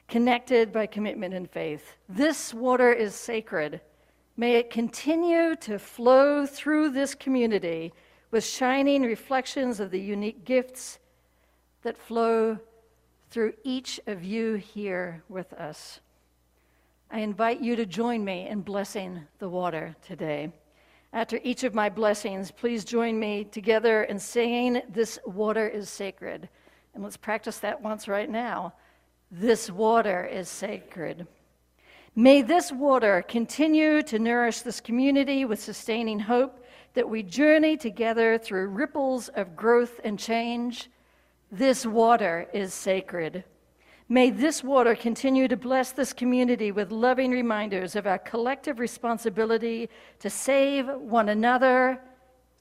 connected 0.08 0.72
by 0.72 0.86
commitment 0.86 1.34
and 1.34 1.50
faith. 1.50 1.96
This 2.08 2.54
water 2.54 2.92
is 2.92 3.14
sacred. 3.14 3.80
May 4.36 4.56
it 4.56 4.70
continue 4.70 5.56
to 5.56 5.78
flow 5.78 6.46
through 6.46 6.90
this 6.90 7.14
community 7.14 7.92
with 8.34 8.44
shining 8.44 9.02
reflections 9.02 9.78
of 9.78 9.92
the 9.92 10.00
unique 10.00 10.44
gifts 10.44 10.98
that 11.82 11.96
flow 11.96 12.58
through 13.30 13.52
each 13.62 14.00
of 14.08 14.24
you 14.24 14.54
here 14.54 15.22
with 15.28 15.52
us. 15.52 16.00
I 17.12 17.20
invite 17.20 17.60
you 17.60 17.76
to 17.76 17.86
join 17.86 18.24
me 18.24 18.48
in 18.48 18.62
blessing 18.62 19.20
the 19.38 19.48
water 19.48 19.94
today. 20.04 20.52
After 21.12 21.38
each 21.44 21.62
of 21.62 21.76
my 21.76 21.88
blessings, 21.88 22.50
please 22.50 22.84
join 22.84 23.20
me 23.20 23.44
together 23.44 24.02
in 24.02 24.18
saying, 24.18 24.82
This 24.88 25.20
water 25.24 25.68
is 25.68 25.88
sacred. 25.88 26.48
And 26.92 27.04
let's 27.04 27.16
practice 27.16 27.58
that 27.58 27.82
once 27.82 28.08
right 28.08 28.28
now. 28.28 28.74
This 29.30 29.70
water 29.70 30.24
is 30.24 30.48
sacred. 30.48 31.24
May 32.16 32.42
this 32.42 32.72
water 32.72 33.24
continue 33.28 34.02
to 34.02 34.18
nourish 34.18 34.62
this 34.62 34.80
community 34.80 35.44
with 35.44 35.62
sustaining 35.62 36.18
hope 36.18 36.63
that 36.94 37.08
we 37.08 37.22
journey 37.22 37.76
together 37.76 38.38
through 38.38 38.68
ripples 38.68 39.28
of 39.28 39.56
growth 39.56 40.00
and 40.04 40.18
change. 40.18 40.88
This 41.52 41.84
water 41.84 42.48
is 42.52 42.72
sacred. 42.72 43.44
May 44.08 44.30
this 44.30 44.62
water 44.62 44.94
continue 44.94 45.48
to 45.48 45.56
bless 45.56 45.92
this 45.92 46.12
community 46.12 46.70
with 46.72 46.92
loving 46.92 47.30
reminders 47.30 47.96
of 47.96 48.06
our 48.06 48.18
collective 48.18 48.78
responsibility 48.78 49.88
to 50.20 50.28
save 50.28 50.88
one 50.88 51.30
another 51.30 52.00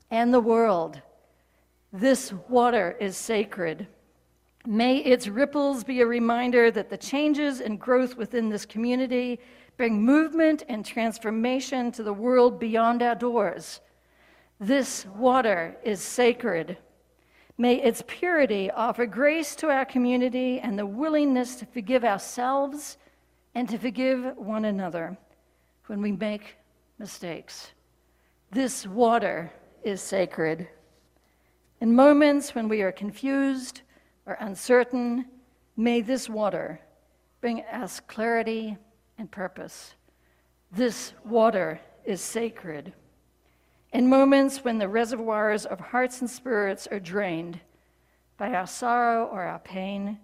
and 0.09 0.33
the 0.33 0.39
world. 0.39 1.01
This 1.91 2.33
water 2.49 2.95
is 2.99 3.17
sacred. 3.17 3.87
May 4.65 4.97
its 4.97 5.27
ripples 5.27 5.83
be 5.83 6.01
a 6.01 6.07
reminder 6.07 6.71
that 6.71 6.89
the 6.89 6.97
changes 6.97 7.59
and 7.59 7.79
growth 7.79 8.15
within 8.15 8.49
this 8.49 8.65
community 8.65 9.39
bring 9.75 10.01
movement 10.01 10.63
and 10.69 10.85
transformation 10.85 11.91
to 11.91 12.03
the 12.03 12.13
world 12.13 12.59
beyond 12.59 13.03
our 13.03 13.15
doors. 13.15 13.81
This 14.59 15.05
water 15.05 15.75
is 15.83 16.01
sacred. 16.01 16.77
May 17.57 17.75
its 17.75 18.03
purity 18.07 18.71
offer 18.71 19.05
grace 19.05 19.55
to 19.57 19.69
our 19.69 19.85
community 19.85 20.59
and 20.59 20.77
the 20.77 20.85
willingness 20.85 21.55
to 21.57 21.65
forgive 21.65 22.03
ourselves 22.03 22.97
and 23.55 23.69
to 23.69 23.77
forgive 23.77 24.37
one 24.37 24.65
another 24.65 25.17
when 25.87 26.01
we 26.01 26.11
make 26.11 26.57
mistakes. 26.97 27.71
This 28.51 28.87
water 28.87 29.51
is 29.83 30.01
sacred. 30.01 30.67
In 31.81 31.95
moments 31.95 32.55
when 32.55 32.69
we 32.69 32.81
are 32.81 32.91
confused 32.91 33.81
or 34.25 34.37
uncertain, 34.39 35.25
may 35.75 36.01
this 36.01 36.29
water 36.29 36.79
bring 37.41 37.61
us 37.63 37.99
clarity 37.99 38.77
and 39.17 39.29
purpose. 39.29 39.95
This 40.71 41.13
water 41.25 41.79
is 42.05 42.21
sacred. 42.21 42.93
In 43.93 44.09
moments 44.09 44.63
when 44.63 44.79
the 44.79 44.87
reservoirs 44.89 45.67
of 45.67 45.79
hearts 45.79 46.19
and 46.19 46.29
spirits 46.29 46.87
are 46.87 46.99
drained 46.99 47.59
by 48.37 48.49
our 48.49 48.65
sorrow 48.65 49.25
or 49.25 49.43
our 49.43 49.59
pain, 49.59 50.17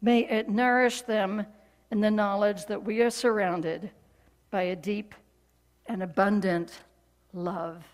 may 0.00 0.20
it 0.20 0.48
nourish 0.48 1.02
them 1.02 1.44
in 1.90 2.00
the 2.00 2.10
knowledge 2.10 2.64
that 2.64 2.82
we 2.82 3.02
are 3.02 3.10
surrounded 3.10 3.90
by 4.50 4.62
a 4.62 4.76
deep 4.76 5.14
and 5.84 6.02
abundant 6.02 6.80
love. 7.34 7.84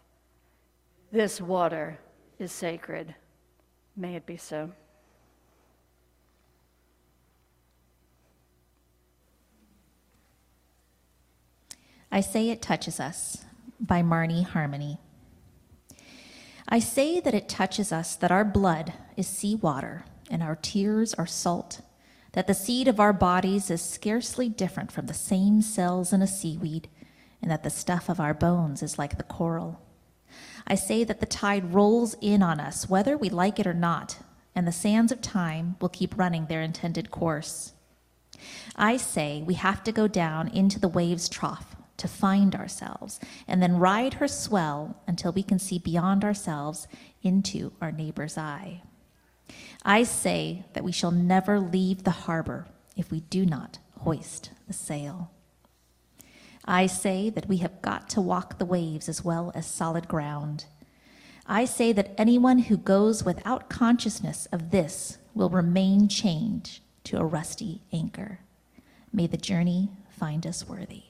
This 1.11 1.41
water 1.41 1.99
is 2.39 2.53
sacred. 2.53 3.13
May 3.97 4.15
it 4.15 4.27
be 4.27 4.37
so. 4.37 4.71
I 12.13 12.21
Say 12.21 12.51
It 12.51 12.63
Touches 12.63 13.01
Us 13.01 13.45
by 13.81 14.03
Marni 14.03 14.45
Harmony. 14.45 14.99
I 16.69 16.81
say 16.81 17.21
that 17.21 17.35
it 17.35 17.49
touches 17.49 17.93
us 17.93 18.17
that 18.17 18.33
our 18.33 18.45
blood 18.45 18.93
is 19.17 19.29
sea 19.29 19.55
water 19.55 20.05
and 20.29 20.43
our 20.43 20.57
tears 20.57 21.15
are 21.15 21.27
salt, 21.27 21.81
that 22.33 22.49
the 22.49 22.55
seed 22.55 22.89
of 22.89 22.99
our 22.99 23.13
bodies 23.13 23.71
is 23.71 23.81
scarcely 23.81 24.49
different 24.49 24.91
from 24.91 25.07
the 25.07 25.15
same 25.15 25.63
cells 25.63 26.13
in 26.13 26.23
a 26.23 26.27
seaweed, 26.27 26.89
and 27.41 27.51
that 27.51 27.63
the 27.63 27.71
stuff 27.71 28.09
of 28.09 28.19
our 28.19 28.35
bones 28.35 28.83
is 28.83 28.99
like 28.99 29.17
the 29.17 29.23
coral. 29.23 29.81
I 30.67 30.75
say 30.75 31.05
that 31.05 31.21
the 31.21 31.27
tide 31.27 31.73
rolls 31.73 32.17
in 32.21 32.43
on 32.43 32.59
us, 32.59 32.89
whether 32.89 33.17
we 33.17 33.31
like 33.31 33.61
it 33.61 33.67
or 33.69 33.75
not, 33.75 34.19
and 34.53 34.67
the 34.67 34.73
sands 34.73 35.13
of 35.13 35.21
time 35.21 35.77
will 35.81 35.89
keep 35.89 36.19
running 36.19 36.47
their 36.47 36.63
intended 36.63 37.13
course. 37.13 37.75
I 38.75 38.97
say 38.97 39.45
we 39.47 39.55
have 39.55 39.85
to 39.85 39.93
go 39.93 40.09
down 40.09 40.49
into 40.49 40.81
the 40.81 40.89
wave's 40.89 41.29
trough 41.29 41.76
to 41.99 42.09
find 42.09 42.55
ourselves, 42.55 43.21
and 43.49 43.63
then 43.63 43.79
ride 43.79 44.15
her 44.15 44.29
swell 44.29 45.03
until 45.07 45.33
we 45.33 45.43
can 45.43 45.59
see 45.59 45.79
beyond 45.79 46.25
ourselves 46.25 46.87
into 47.23 47.73
our 47.81 47.93
neighbor's 47.93 48.37
eye. 48.37 48.83
I 49.85 50.03
say 50.03 50.65
that 50.73 50.85
we 50.85 50.93
shall 50.93 51.11
never 51.11 51.61
leave 51.61 52.03
the 52.03 52.11
harbor 52.11 52.67
if 52.97 53.11
we 53.11 53.21
do 53.21 53.47
not 53.47 53.79
hoist 54.01 54.51
the 54.67 54.73
sail. 54.73 55.31
I 56.65 56.87
say 56.87 57.31
that 57.31 57.49
we 57.49 57.59
have 57.59 57.81
got 57.81 58.09
to 58.11 58.21
walk 58.21 58.59
the 58.59 58.65
waves 58.65 59.09
as 59.09 59.25
well 59.25 59.53
as 59.55 59.67
solid 59.67 60.09
ground. 60.09 60.65
I 61.47 61.65
say 61.65 61.93
that 61.93 62.15
anyone 62.19 62.59
who 62.59 62.77
goes 62.77 63.25
without 63.25 63.71
consciousness 63.71 64.47
of 64.51 64.73
this 64.73 65.19
will 65.33 65.49
remain 65.49 66.09
chained 66.09 66.81
to 67.05 67.19
a 67.19 67.25
rusty 67.25 67.83
anchor. 67.93 68.41
May 69.13 69.29
the 69.29 69.37
journey 69.37 69.91
find 70.11 70.45
us 70.45 70.69
worthy. 70.69 71.05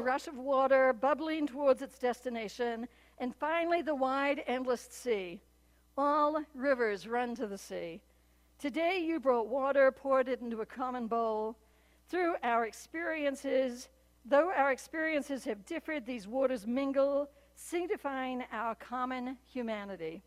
Rush 0.00 0.26
of 0.26 0.38
water 0.38 0.92
bubbling 0.92 1.46
towards 1.46 1.82
its 1.82 1.98
destination, 1.98 2.88
and 3.18 3.34
finally 3.34 3.82
the 3.82 3.94
wide, 3.94 4.42
endless 4.46 4.88
sea. 4.90 5.40
All 5.96 6.42
rivers 6.54 7.06
run 7.06 7.34
to 7.36 7.46
the 7.46 7.58
sea. 7.58 8.00
Today 8.58 8.98
you 8.98 9.20
brought 9.20 9.48
water, 9.48 9.90
poured 9.90 10.28
it 10.28 10.40
into 10.40 10.60
a 10.60 10.66
common 10.66 11.06
bowl. 11.06 11.56
Through 12.08 12.36
our 12.42 12.66
experiences, 12.66 13.88
though 14.24 14.52
our 14.52 14.72
experiences 14.72 15.44
have 15.44 15.66
differed, 15.66 16.04
these 16.04 16.26
waters 16.26 16.66
mingle, 16.66 17.28
signifying 17.54 18.44
our 18.52 18.74
common 18.74 19.36
humanity. 19.52 20.22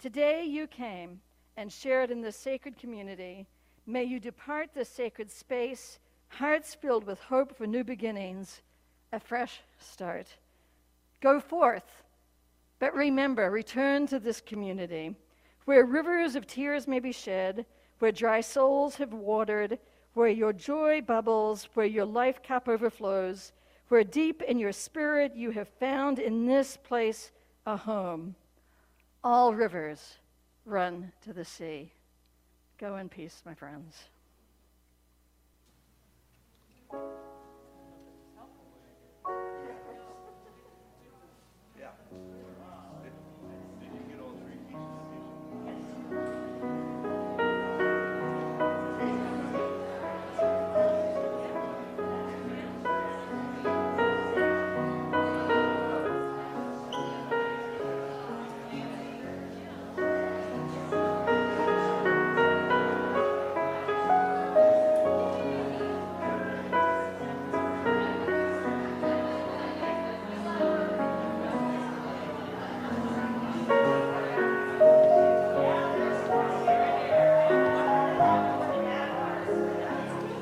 Today 0.00 0.44
you 0.44 0.66
came 0.66 1.20
and 1.56 1.70
shared 1.70 2.10
in 2.10 2.20
this 2.20 2.36
sacred 2.36 2.76
community. 2.76 3.46
May 3.86 4.04
you 4.04 4.18
depart 4.18 4.70
this 4.74 4.88
sacred 4.88 5.30
space 5.30 5.98
hearts 6.34 6.74
filled 6.74 7.04
with 7.04 7.20
hope 7.20 7.56
for 7.56 7.66
new 7.66 7.84
beginnings, 7.84 8.62
a 9.14 9.20
fresh 9.20 9.60
start. 9.78 10.26
Go 11.20 11.40
forth, 11.40 12.02
but 12.78 12.94
remember, 12.94 13.50
return 13.50 14.06
to 14.08 14.18
this 14.18 14.40
community 14.40 15.14
where 15.64 15.84
rivers 15.84 16.34
of 16.34 16.46
tears 16.46 16.86
may 16.86 16.98
be 16.98 17.12
shed, 17.12 17.64
where 17.98 18.12
dry 18.12 18.40
souls 18.40 18.96
have 18.96 19.14
watered, 19.14 19.78
where 20.12 20.28
your 20.28 20.52
joy 20.52 21.00
bubbles, 21.00 21.68
where 21.74 21.86
your 21.86 22.04
life 22.04 22.42
cup 22.42 22.68
overflows, 22.68 23.52
where 23.88 24.04
deep 24.04 24.42
in 24.42 24.58
your 24.58 24.72
spirit 24.72 25.34
you 25.34 25.50
have 25.50 25.68
found 25.80 26.18
in 26.18 26.46
this 26.46 26.76
place 26.76 27.30
a 27.66 27.76
home. 27.76 28.34
All 29.22 29.54
rivers 29.54 30.18
run 30.66 31.12
to 31.22 31.32
the 31.32 31.44
sea. 31.44 31.92
Go 32.78 32.96
in 32.96 33.08
peace, 33.08 33.42
my 33.46 33.54
friends. 33.54 33.94